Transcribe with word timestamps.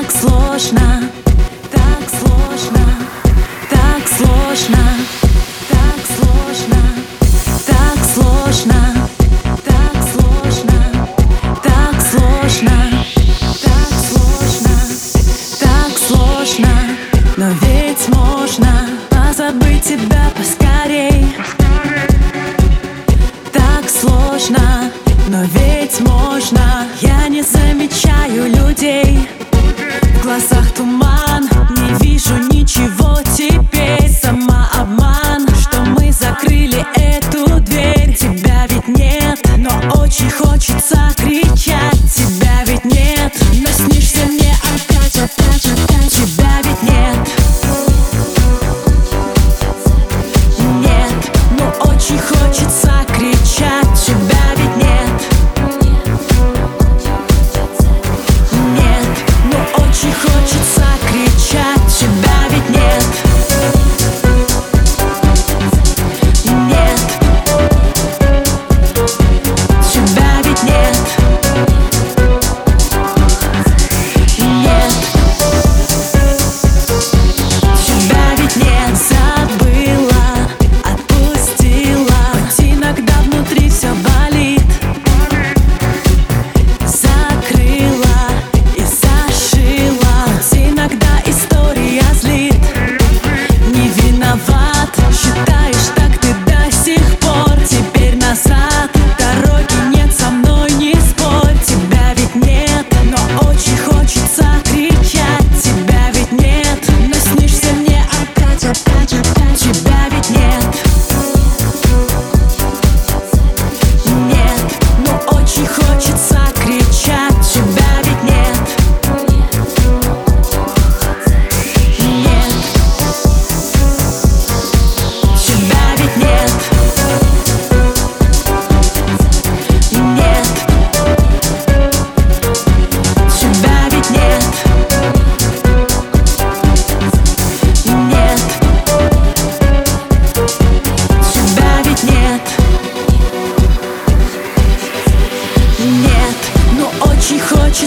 Так 0.00 0.12
сложно, 0.12 1.02
так 1.72 2.08
сложно, 2.08 2.86
так 3.68 4.06
сложно, 4.06 4.78
так 5.68 6.00
сложно, 6.16 6.78
так 7.66 7.98
сложно, 8.14 8.76
так 9.66 9.98
сложно, 10.12 10.78
так 11.64 12.00
сложно, 12.12 12.76
так 13.64 13.92
сложно, 14.08 14.76
так 15.58 15.98
сложно, 15.98 16.70
но 17.36 17.48
ведь 17.60 18.08
можно 18.08 18.88
позабыть 19.10 19.82
тебя 19.82 20.30
поскорей. 20.36 21.26
Так 23.52 23.90
сложно, 23.90 24.92
но 25.26 25.42
ведь 25.42 25.98
можно. 26.00 26.86
Я 27.00 27.26
не 27.26 27.42
замечаю 27.42 28.46
людей 28.46 29.28
В 30.02 30.22
глазах 30.22 30.70
туман 30.74 31.48
Не 31.70 32.04
вижу 32.04 32.36
ничего 32.52 33.18
теперь 33.36 34.10
Самообман. 34.10 35.48
Что 35.60 35.80
мы 35.80 36.12
закрыли 36.12 36.84
эту 36.94 37.60
дверь 37.60 38.14
Тебя 38.14 38.66
ведь 38.68 38.88
нет 38.88 39.38
Но 39.56 39.70
очень 40.00 40.30
хочется 40.30 41.12
кричать 41.16 42.12
Тебя 42.14 42.64
ведь 42.66 42.84
нет. 42.84 43.34
Но 43.52 43.68
снишься 43.70 44.26
мне 44.26 44.54
опять, 44.62 45.16
опять, 45.16 45.57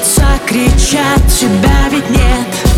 хочется 0.02 0.26
кричать, 0.48 1.40
тебя 1.40 1.90
ведь 1.92 2.10
нет. 2.10 2.71